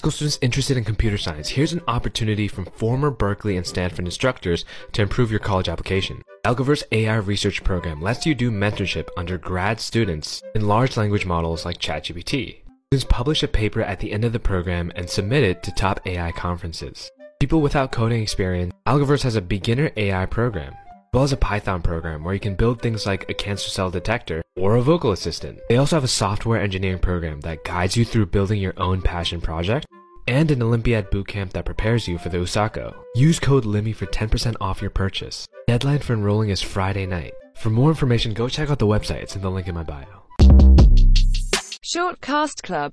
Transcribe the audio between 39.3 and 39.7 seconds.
in the link